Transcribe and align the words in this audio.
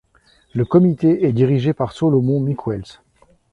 Le 0.55 0.65
Comité 0.65 1.25
est 1.27 1.31
dirigé 1.31 1.75
par 1.75 1.91
Solomon 1.91 2.39
Mikhoels. 2.39 3.03